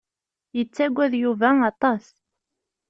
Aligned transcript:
Yettagad 0.57 1.13
Yuba 1.23 1.49
aṭas. 1.71 2.03